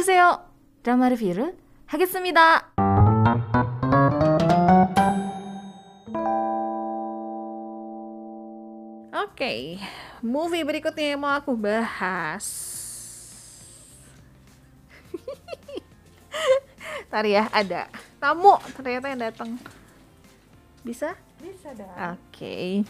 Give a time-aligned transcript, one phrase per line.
[0.00, 0.40] 안녕하세요.
[0.82, 1.54] 드라마 리뷰를
[1.84, 2.72] 하겠습니다.
[9.12, 9.76] Oke,
[10.24, 12.48] movie berikutnya yang mau aku bahas.
[17.12, 19.60] Tadi ya, ada tamu ternyata yang datang.
[20.80, 21.12] Bisa?
[21.36, 22.16] Bisa dong.
[22.16, 22.80] Oke,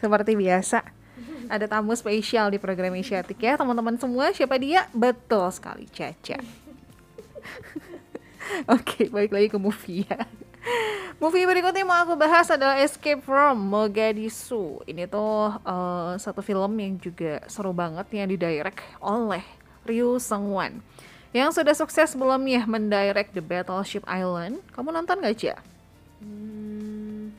[0.00, 0.95] seperti biasa.
[1.47, 4.31] ada tamu spesial di program Asiatic ya teman-teman semua.
[4.35, 4.85] Siapa dia?
[4.91, 6.37] Betul sekali, Caca.
[8.75, 10.23] Oke, balik lagi ke movie ya.
[11.17, 14.85] Movie berikutnya yang mau aku bahas adalah Escape from Mogadishu.
[14.85, 19.41] Ini tuh uh, satu film yang juga seru banget yang didirect oleh
[19.87, 20.77] Ryu Seung-wan.
[21.33, 24.61] Yang sudah sukses sebelumnya mendirect The Battleship Island.
[24.75, 25.57] Kamu nonton gak, Cia?
[26.21, 27.33] Hmm,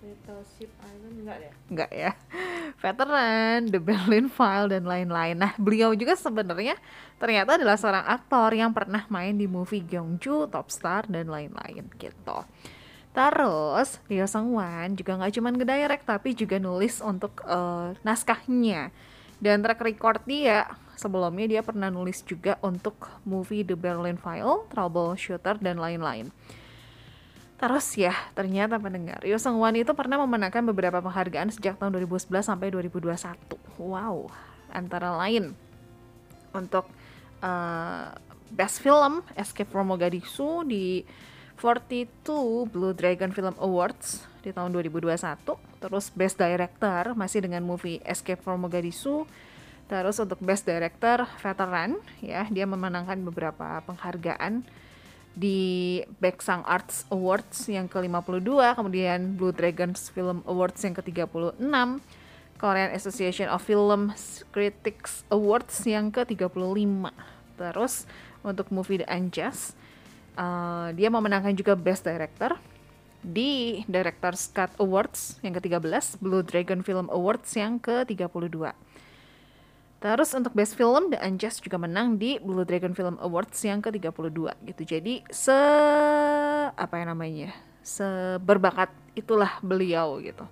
[0.00, 0.72] Battleship
[1.36, 1.52] enggak.
[1.68, 2.10] Enggak ya.
[2.82, 5.36] Veteran, The Berlin File dan lain-lain.
[5.36, 6.78] Nah, beliau juga sebenarnya
[7.18, 12.38] ternyata adalah seorang aktor yang pernah main di movie Gyeongju, Top Star dan lain-lain gitu.
[13.18, 18.94] Terus Ryo Seung Wan juga nggak cuma ngedirect tapi juga nulis untuk uh, naskahnya.
[19.38, 25.62] Dan track record dia sebelumnya dia pernah nulis juga untuk movie The Berlin File, Troubleshooter
[25.62, 26.30] dan lain-lain.
[27.58, 32.46] Terus ya, ternyata pendengar, Ryo Seung Wan itu pernah memenangkan beberapa penghargaan sejak tahun 2011
[32.46, 33.18] sampai 2021.
[33.82, 34.30] Wow,
[34.70, 35.58] antara lain
[36.54, 36.86] untuk
[37.42, 38.14] uh,
[38.54, 41.02] Best Film Escape from Mogadishu di
[41.58, 45.18] 42 Blue Dragon Film Awards di tahun 2021.
[45.82, 49.26] Terus Best Director masih dengan movie Escape from Mogadishu.
[49.90, 54.62] Terus untuk Best Director Veteran ya, dia memenangkan beberapa penghargaan
[55.34, 61.58] di Baeksang Arts Awards yang ke-52, kemudian Blue Dragons Film Awards yang ke-36,
[62.58, 64.10] Korean Association of Film
[64.50, 67.12] Critics Awards yang ke-35.
[67.58, 68.08] Terus
[68.42, 69.78] untuk movie The Unjust,
[70.34, 72.58] uh, dia memenangkan juga Best Director
[73.22, 78.74] di Director's Cut Awards yang ke-13, Blue Dragon Film Awards yang ke-32.
[79.98, 84.38] Terus untuk Best Film The Unjust juga menang di Blue Dragon Film Awards yang ke-32
[84.70, 84.82] gitu.
[84.86, 85.58] Jadi se
[86.70, 87.50] apa yang namanya?
[87.88, 90.44] seberbakat itulah beliau gitu.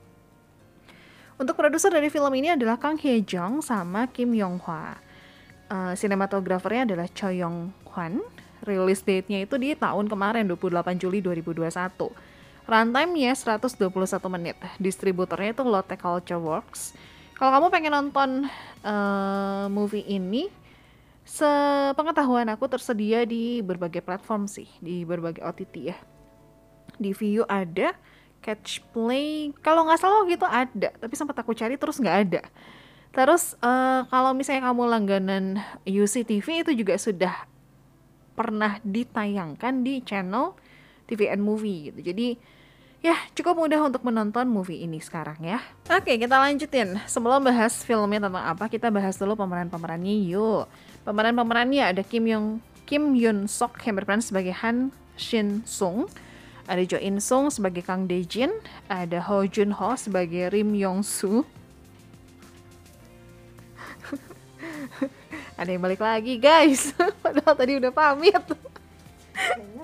[1.36, 4.96] Untuk produser dari film ini adalah Kang Hye Jung sama Kim Yong Hwa.
[5.68, 8.24] Uh, sinematografernya adalah Choi Yong Hwan.
[8.64, 11.68] Release date-nya itu di tahun kemarin 28 Juli 2021.
[12.66, 13.84] Runtime-nya 121
[14.32, 14.56] menit.
[14.80, 16.96] Distributornya itu Lotte Culture Works.
[17.36, 18.30] Kalau kamu pengen nonton
[18.80, 20.48] uh, movie ini,
[21.28, 25.96] sepengetahuan aku tersedia di berbagai platform sih, di berbagai OTT ya.
[26.96, 27.92] Di View ada,
[28.41, 32.42] Catch Play, kalau nggak salah gitu ada, tapi sempat aku cari terus nggak ada.
[33.12, 35.44] Terus uh, kalau misalnya kamu langganan
[35.84, 37.36] UCTV itu juga sudah
[38.32, 40.56] pernah ditayangkan di channel
[41.04, 42.00] TVN Movie gitu.
[42.00, 42.56] Jadi
[43.04, 45.60] ya cukup mudah untuk menonton movie ini sekarang ya.
[45.88, 47.00] Oke kita lanjutin.
[47.06, 50.66] Sebelum bahas filmnya tentang apa, kita bahas dulu pemeran-pemerannya yuk.
[51.06, 56.06] Pemeran-pemerannya ada Kim Yong Kim Yun Sok yang berperan sebagai Han Shin Sung.
[56.66, 58.50] Ada Jo In Sung sebagai Kang De Jin,
[58.90, 61.46] ada Ho Jun Ho sebagai Rim Yong Soo.
[65.60, 66.90] ada yang balik lagi guys,
[67.22, 68.34] padahal tadi udah pamit.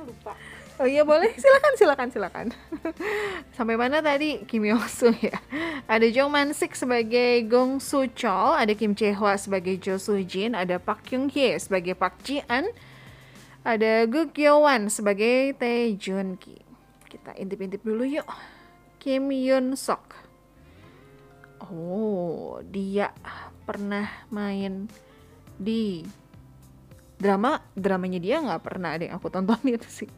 [0.83, 2.47] Oh iya boleh, silakan silakan silakan.
[3.55, 5.39] Sampai mana tadi Kim Soo ya?
[5.87, 10.19] Ada Jong Man Sik sebagai Gong Soo Chol, ada Kim Chae Hwa sebagai Jo Soo
[10.27, 12.67] Jin, ada Park Kyung Hye sebagai Park Ji An,
[13.63, 16.59] ada Gu Kyo Wan sebagai Tae Jun Ki.
[17.07, 18.27] Kita intip-intip dulu yuk.
[18.99, 20.19] Kim Yun Sok.
[21.71, 23.15] Oh, dia
[23.63, 24.91] pernah main
[25.63, 26.03] di
[27.23, 30.11] drama dramanya dia nggak pernah ada yang aku tonton itu sih.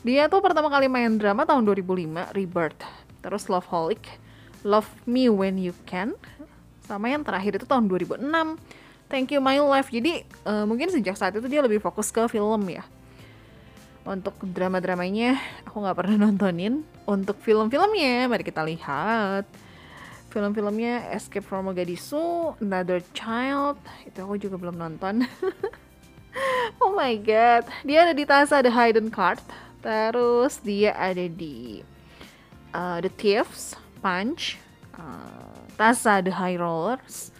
[0.00, 2.80] Dia tuh pertama kali main drama tahun 2005 Rebirth.
[3.20, 4.02] Terus Love Holic
[4.66, 6.16] Love Me When You Can
[6.88, 8.24] sama yang terakhir itu tahun 2006
[9.12, 9.92] Thank You My Life.
[9.92, 12.84] Jadi uh, mungkin sejak saat itu dia lebih fokus ke film ya.
[14.08, 15.36] Untuk drama-dramanya
[15.68, 16.84] aku nggak pernah nontonin.
[17.04, 19.44] Untuk film-filmnya mari kita lihat.
[20.28, 25.24] Film-filmnya Escape from Mogadishu Another Child itu aku juga belum nonton
[26.82, 29.42] oh my god dia ada di Tasa The Hidden Card
[29.82, 31.82] terus dia ada di
[32.74, 34.58] uh, The Thieves Punch
[34.98, 37.30] uh, Tasa The High Rollers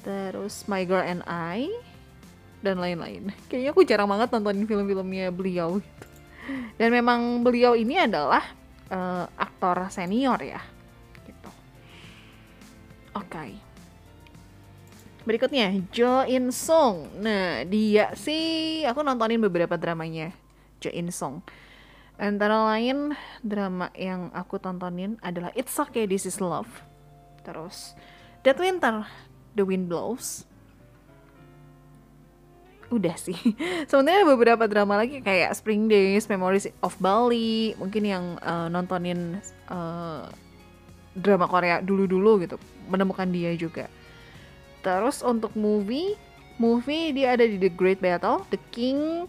[0.00, 1.68] terus My Girl and I
[2.60, 6.06] dan lain-lain kayaknya aku jarang banget nontonin film-filmnya beliau gitu.
[6.76, 8.44] dan memang beliau ini adalah
[8.92, 10.60] uh, aktor senior ya
[11.24, 11.50] gitu
[13.16, 13.69] oke okay.
[15.30, 17.06] Berikutnya Jo In Sung.
[17.22, 20.34] Nah, dia sih aku nontonin beberapa dramanya
[20.82, 21.46] Jo In Sung.
[22.18, 26.66] Antara lain drama yang aku tontonin adalah It's Okay This Is Love.
[27.46, 27.94] Terus
[28.42, 29.06] That Winter
[29.54, 30.42] The Wind Blows.
[32.90, 33.38] Udah sih.
[33.86, 39.38] Sebenarnya beberapa drama lagi kayak Spring Days, Memories of Bali, mungkin yang uh, nontonin
[39.70, 40.26] uh,
[41.14, 42.58] drama Korea dulu-dulu gitu,
[42.90, 43.86] menemukan dia juga.
[44.80, 46.16] Terus untuk movie,
[46.56, 49.28] movie dia ada di The Great Battle, The King,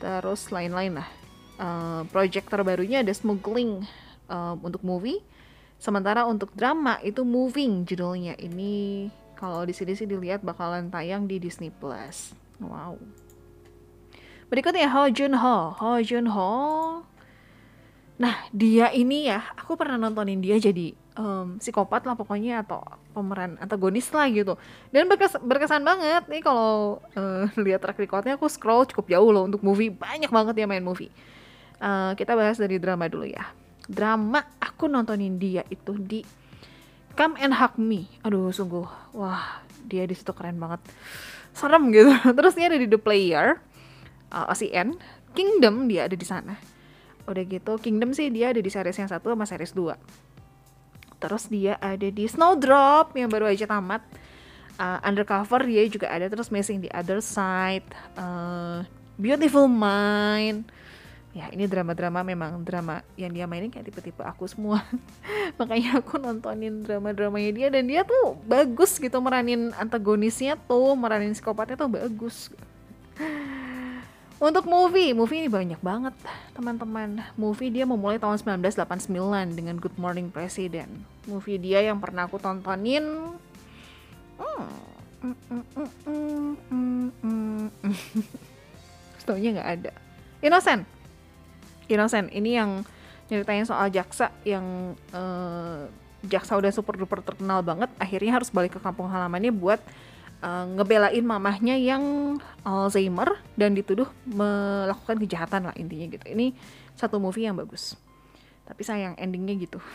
[0.00, 1.08] terus lain-lain lah.
[1.56, 3.80] Uh, project terbarunya ada Smuggling
[4.28, 5.24] uh, untuk movie.
[5.76, 8.36] Sementara untuk drama itu Moving judulnya.
[8.40, 12.32] Ini kalau di sini sih dilihat bakalan tayang di Disney Plus.
[12.60, 12.96] Wow.
[14.48, 15.76] Berikutnya Ho Jun Ho.
[15.76, 16.52] Ho Jun Ho.
[18.16, 22.80] Nah, dia ini ya, aku pernah nontonin dia jadi um, psikopat lah pokoknya atau
[23.16, 24.60] pemeran antagonis lah gitu.
[24.92, 29.48] Dan berkes berkesan banget nih kalau uh, lihat track recordnya aku scroll cukup jauh loh
[29.48, 31.08] untuk movie banyak banget dia main movie.
[31.80, 33.48] Uh, kita bahas dari drama dulu ya.
[33.88, 36.20] Drama aku nontonin dia itu di
[37.16, 38.04] Come and Hug Me.
[38.20, 38.84] Aduh sungguh,
[39.16, 40.84] wah dia di situ keren banget
[41.56, 43.56] serem gitu terus dia ada di The Player
[44.34, 44.98] uh, OCN
[45.32, 46.60] Kingdom dia ada di sana
[47.26, 50.25] udah gitu Kingdom sih dia ada di series yang satu sama series 2
[51.18, 54.04] terus dia ada di Snowdrop yang baru aja tamat.
[54.76, 57.88] Uh, Undercover dia juga ada terus Missing the Other Side.
[58.16, 58.84] Uh,
[59.16, 60.68] Beautiful Mind.
[61.36, 64.80] Ya ini drama-drama memang drama yang dia mainin kayak tipe-tipe aku semua.
[65.60, 71.76] Makanya aku nontonin drama-dramanya dia dan dia tuh bagus gitu meranin antagonisnya tuh meranin psikopatnya
[71.76, 72.48] tuh bagus
[74.36, 76.14] untuk movie, movie ini banyak banget
[76.52, 77.24] teman-teman.
[77.40, 80.90] Movie dia memulai tahun 1989 dengan Good Morning President.
[81.24, 83.36] Movie dia yang pernah aku tontonin.
[84.36, 84.68] Hmm.
[85.24, 85.90] Mm, mm, mm,
[86.70, 87.94] mm, mm, mm.
[89.18, 89.92] Setaunya nggak ada.
[90.44, 90.84] Innocent.
[91.88, 92.84] Innocent ini yang
[93.32, 95.88] nyeritain soal jaksa yang uh,
[96.26, 99.82] jaksa udah super duper terkenal banget akhirnya harus balik ke kampung halamannya buat
[100.42, 102.36] uh, ngebelain mamahnya yang
[102.66, 106.56] Alzheimer dan dituduh melakukan kejahatan lah intinya gitu ini
[106.96, 107.96] satu movie yang bagus
[108.66, 109.78] tapi sayang endingnya gitu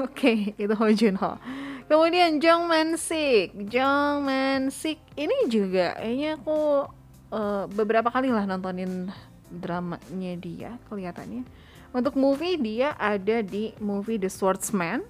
[0.00, 1.36] Oke, okay, itu Ho Jun Ho.
[1.84, 3.52] Kemudian Jong Man Sik.
[3.68, 6.88] Jong Man Sik ini juga kayaknya aku
[7.34, 9.12] uh, beberapa kali lah nontonin
[9.50, 11.44] dramanya dia kelihatannya.
[11.90, 15.02] Untuk movie dia ada di movie The Swordsman,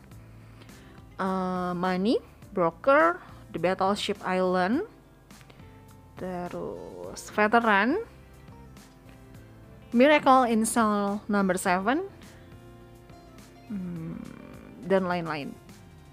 [1.20, 2.17] uh, Money,
[2.50, 3.19] Broker,
[3.55, 4.87] The Battleship Island,
[6.19, 8.02] terus Veteran,
[9.91, 12.02] Miracle in Cell Number 7,
[13.70, 14.19] hmm,
[14.87, 15.50] dan lain-lain.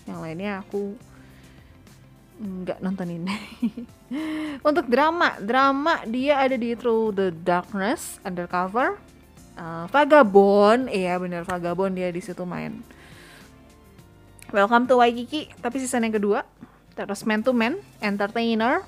[0.08, 0.96] Yang lainnya aku
[2.38, 3.26] nggak nontonin.
[4.68, 8.98] Untuk drama, drama dia ada di Through the Darkness, Undercover,
[9.58, 12.80] uh, Vagabond, iya bener Vagabond dia di situ main.
[14.48, 16.48] Welcome to Waikiki, tapi season yang kedua.
[16.96, 18.80] Terus Man to Man, Entertainer,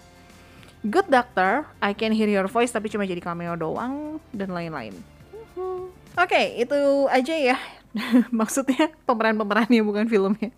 [0.87, 4.95] Good Doctor, I Can Hear Your Voice tapi cuma jadi cameo doang dan lain-lain.
[5.59, 5.83] Oke,
[6.15, 6.79] okay, itu
[7.11, 7.57] aja ya.
[8.39, 10.55] Maksudnya pemeran-pemerannya bukan filmnya.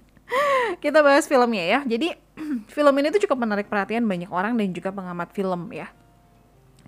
[0.77, 1.79] Kita bahas filmnya ya.
[1.81, 2.13] Jadi
[2.77, 5.89] film ini tuh cukup menarik perhatian banyak orang dan juga pengamat film ya.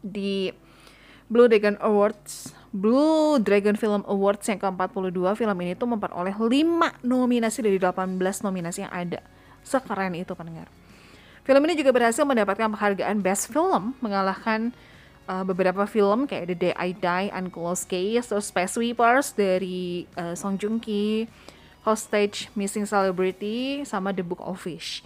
[0.05, 0.53] Di
[1.33, 7.61] Blue Dragon Awards, Blue Dragon Film Awards yang ke-42, film ini tuh memperoleh 5 nominasi
[7.61, 9.21] dari 18 nominasi yang ada.
[9.61, 10.65] Sekeren itu pendengar.
[11.45, 14.73] Film ini juga berhasil mendapatkan penghargaan Best Film, mengalahkan
[15.29, 20.33] uh, beberapa film kayak The Day I Die, Unclosed Case, terus Space Sweepers dari uh,
[20.33, 21.29] Song Joong Ki,
[21.85, 25.05] Hostage, Missing Celebrity, sama The Book of Fish.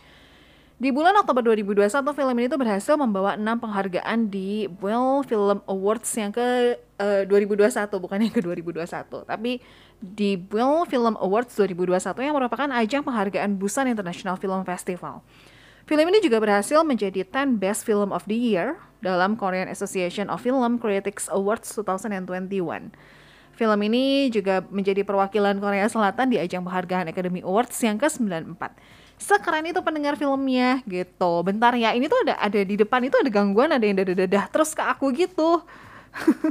[0.77, 6.05] Di bulan Oktober 2021, film ini tuh berhasil membawa 6 penghargaan di Well Film Awards
[6.13, 8.85] yang ke uh, 2021, bukan yang ke 2021.
[9.25, 9.57] Tapi
[9.97, 15.25] di Well Film Awards 2021 yang merupakan ajang penghargaan Busan International Film Festival.
[15.89, 20.45] Film ini juga berhasil menjadi 10 Best Film of the Year dalam Korean Association of
[20.45, 22.93] Film Critics Awards 2021.
[23.57, 28.77] Film ini juga menjadi perwakilan Korea Selatan di ajang penghargaan Academy Awards yang ke-94.
[29.17, 31.41] Sekeren itu pendengar filmnya gitu.
[31.41, 34.77] Bentar ya, ini tuh ada ada di depan itu ada gangguan, ada yang dadah-dadah terus
[34.77, 35.61] ke aku gitu.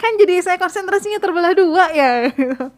[0.00, 2.30] kan jadi saya konsentrasinya terbelah dua ya.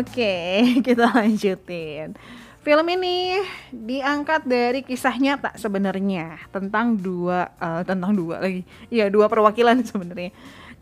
[0.00, 0.34] Oke,
[0.80, 2.16] kita lanjutin.
[2.64, 3.36] Film ini
[3.68, 8.64] diangkat dari kisah nyata sebenarnya tentang dua uh, tentang dua lagi.
[8.88, 10.32] Iya, dua perwakilan sebenarnya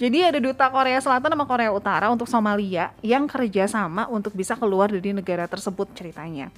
[0.01, 4.89] jadi ada duta Korea Selatan sama Korea Utara untuk Somalia yang kerjasama untuk bisa keluar
[4.89, 6.49] dari negara tersebut ceritanya.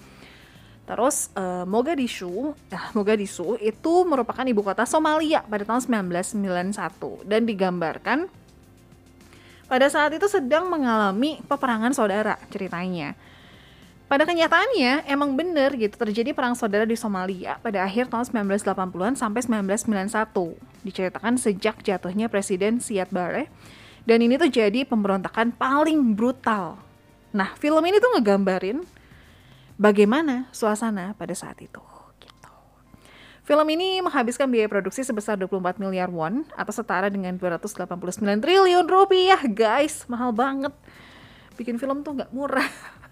[0.84, 8.18] Terus eh, Mogadishu, ah, Mogadishu itu merupakan ibu kota Somalia pada tahun 1991 dan digambarkan
[9.64, 13.16] pada saat itu sedang mengalami peperangan saudara ceritanya.
[14.04, 19.40] Pada kenyataannya emang bener gitu terjadi perang saudara di Somalia pada akhir tahun 1980-an sampai
[19.40, 20.84] 1991.
[20.84, 23.48] Diceritakan sejak jatuhnya Presiden Siad Barre
[24.04, 26.76] dan ini tuh jadi pemberontakan paling brutal.
[27.32, 28.84] Nah, film ini tuh ngegambarin
[29.80, 31.80] bagaimana suasana pada saat itu.
[32.20, 32.52] Gitu.
[33.48, 37.88] Film ini menghabiskan biaya produksi sebesar 24 miliar won atau setara dengan 289
[38.44, 40.04] triliun rupiah, guys.
[40.06, 40.76] Mahal banget.
[41.56, 42.68] Bikin film tuh nggak murah.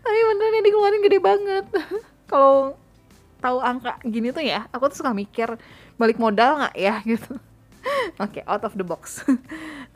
[0.00, 1.66] Tapi beneran yang dikeluarin gede banget.
[2.30, 2.76] Kalau
[3.40, 5.54] tahu angka gini tuh ya, aku tuh suka mikir
[6.00, 7.36] balik modal nggak ya gitu.
[8.18, 9.22] Oke, out of the box.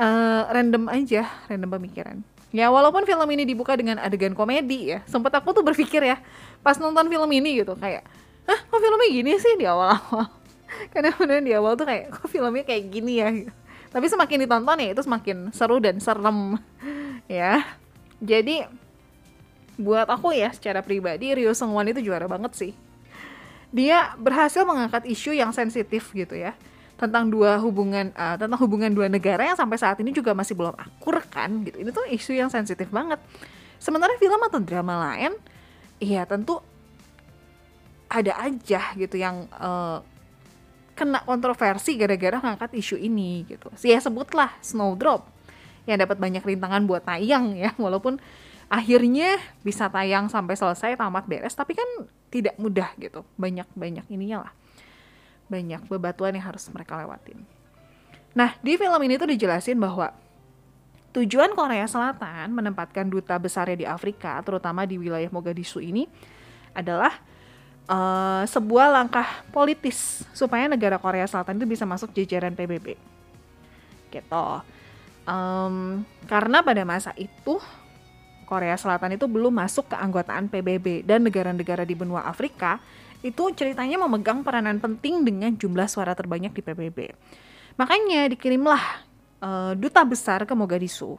[0.01, 2.25] Eh, random aja, random pemikiran.
[2.57, 6.17] Ya walaupun film ini dibuka dengan adegan komedi ya, sempat aku tuh berpikir ya,
[6.65, 8.09] pas nonton film ini gitu kayak,
[8.49, 10.25] hah kok filmnya gini sih di awal-awal?
[10.97, 13.29] Karena beneran di awal tuh kayak, kok filmnya kayak gini ya?
[13.93, 16.57] Tapi semakin ditonton ya itu semakin seru dan serem
[17.29, 17.61] ya.
[18.25, 18.65] Jadi
[19.81, 22.73] buat aku ya secara pribadi Ryo Seung Won itu juara banget sih.
[23.73, 26.53] Dia berhasil mengangkat isu yang sensitif gitu ya
[27.01, 30.77] tentang dua hubungan uh, tentang hubungan dua negara yang sampai saat ini juga masih belum
[30.77, 31.81] akur kan gitu.
[31.81, 33.17] Ini tuh isu yang sensitif banget.
[33.81, 35.33] Sementara film atau drama lain,
[35.97, 36.61] iya tentu
[38.11, 40.05] ada aja gitu yang uh,
[40.93, 43.73] kena kontroversi gara-gara ngangkat isu ini gitu.
[43.81, 45.25] Ya sebutlah Snowdrop
[45.89, 48.21] yang dapat banyak rintangan buat tayang ya, walaupun
[48.71, 53.27] akhirnya bisa tayang sampai selesai tamat beres, tapi kan tidak mudah gitu.
[53.35, 54.53] Banyak-banyak ininya lah
[55.51, 57.43] banyak bebatuan yang harus mereka lewatin.
[58.31, 60.15] Nah, di film ini tuh dijelasin bahwa
[61.11, 66.07] tujuan Korea Selatan menempatkan duta besarnya di Afrika, terutama di wilayah Mogadishu ini,
[66.71, 67.19] adalah
[67.91, 72.95] uh, sebuah langkah politis supaya negara Korea Selatan itu bisa masuk jajaran PBB.
[74.15, 74.47] Gitu.
[75.27, 77.59] Um, karena pada masa itu
[78.51, 82.83] Korea Selatan itu belum masuk ke anggotaan PBB dan negara-negara di benua Afrika
[83.23, 86.99] itu ceritanya memegang peranan penting dengan jumlah suara terbanyak di PBB.
[87.79, 88.83] Makanya dikirimlah
[89.39, 91.15] uh, duta besar ke Mogadishu.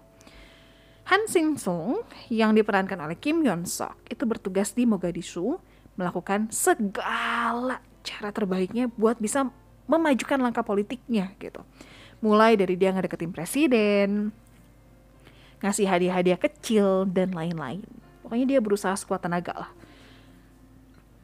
[1.07, 5.55] Han Sing Sung yang diperankan oleh Kim Yon Sok itu bertugas di Mogadishu
[5.95, 9.47] melakukan segala cara terbaiknya buat bisa
[9.85, 11.63] memajukan langkah politiknya gitu.
[12.21, 14.29] Mulai dari dia ngedeketin presiden,
[15.61, 17.85] ngasih hadiah-hadiah kecil dan lain-lain.
[18.25, 19.71] Pokoknya dia berusaha sekuat tenaga lah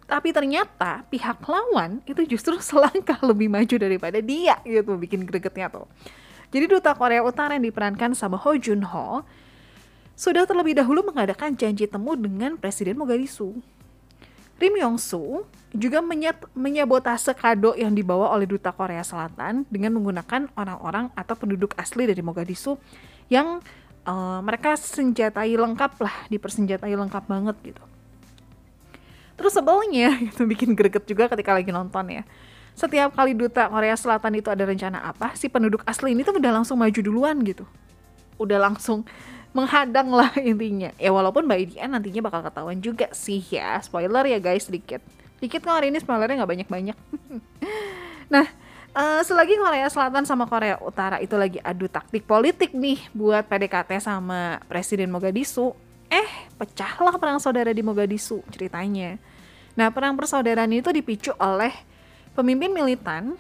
[0.07, 5.83] tapi ternyata pihak lawan itu justru selangkah lebih maju daripada dia gitu bikin gregetnya tuh
[6.47, 9.27] jadi duta Korea Utara yang diperankan sama Ho Jun Ho
[10.17, 13.53] sudah terlebih dahulu mengadakan janji temu dengan Presiden Mogadishu.
[14.57, 20.49] Rim Yong Soo juga menyet, menyabotase kado yang dibawa oleh duta Korea Selatan dengan menggunakan
[20.57, 22.81] orang-orang atau penduduk asli dari Mogadishu
[23.29, 23.61] yang
[24.07, 27.83] uh, mereka senjatai lengkap lah, dipersenjatai lengkap banget gitu.
[29.37, 32.23] Terus sebelnya gitu bikin greget juga ketika lagi nonton ya.
[32.77, 36.61] Setiap kali duta Korea Selatan itu ada rencana apa, si penduduk asli ini tuh udah
[36.61, 37.67] langsung maju duluan gitu.
[38.39, 39.03] Udah langsung
[39.57, 40.89] menghadang lah intinya.
[40.97, 43.77] Ya walaupun by the nantinya bakal ketahuan juga sih ya.
[43.83, 45.03] Spoiler ya guys sedikit.
[45.37, 46.97] Dikit kok hari ini spoilernya nggak banyak-banyak.
[48.33, 48.45] nah,
[48.97, 54.01] uh, selagi Korea Selatan sama Korea Utara itu lagi adu taktik politik nih buat PDKT
[54.01, 55.77] sama Presiden Mogadishu,
[56.07, 59.19] Eh, pecahlah perang saudara di Mogadishu ceritanya.
[59.75, 61.75] Nah, perang persaudaraan itu dipicu oleh
[62.31, 63.35] pemimpin militan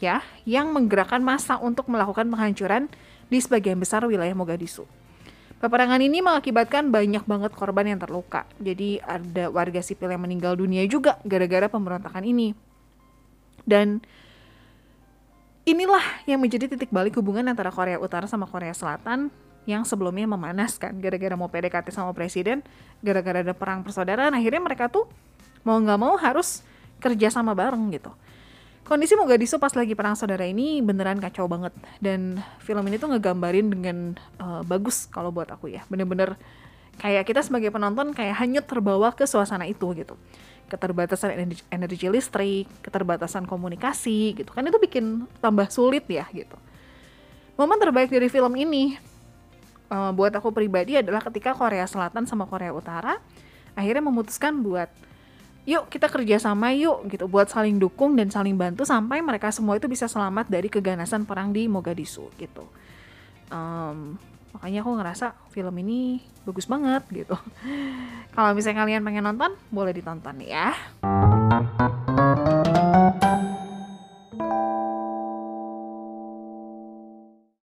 [0.00, 2.88] ya yang menggerakkan massa untuk melakukan penghancuran
[3.28, 4.88] di sebagian besar wilayah Mogadishu.
[5.58, 8.48] Peperangan ini mengakibatkan banyak banget korban yang terluka.
[8.56, 12.54] Jadi ada warga sipil yang meninggal dunia juga gara-gara pemberontakan ini.
[13.68, 14.00] Dan
[15.68, 19.28] inilah yang menjadi titik balik hubungan antara Korea Utara sama Korea Selatan
[19.68, 22.64] yang sebelumnya memanas kan gara-gara mau PDKT sama presiden
[23.04, 25.04] gara-gara ada perang persaudaraan akhirnya mereka tuh
[25.68, 26.64] mau nggak mau harus
[27.04, 28.08] kerja sama bareng gitu.
[28.88, 31.76] Kondisi Mogadishu pas lagi perang saudara ini beneran kacau banget.
[32.00, 35.84] Dan film ini tuh ngegambarin dengan uh, bagus kalau buat aku ya.
[35.92, 36.40] Bener-bener
[36.96, 40.16] kayak kita sebagai penonton kayak hanyut terbawa ke suasana itu gitu
[40.68, 44.62] keterbatasan energi, energi listrik keterbatasan komunikasi gitu kan.
[44.68, 46.54] Itu bikin tambah sulit ya gitu.
[47.58, 48.94] Momen terbaik dari film ini
[49.90, 53.18] uh, buat aku pribadi adalah ketika Korea Selatan sama Korea Utara
[53.74, 54.90] akhirnya memutuskan buat
[55.68, 59.84] yuk kita kerjasama yuk gitu buat saling dukung dan saling bantu sampai mereka semua itu
[59.84, 62.64] bisa selamat dari keganasan perang di Mogadishu gitu.
[63.52, 64.16] Um,
[64.56, 67.36] makanya aku ngerasa film ini bagus banget gitu.
[68.36, 70.72] Kalau misalnya kalian pengen nonton boleh ditonton ya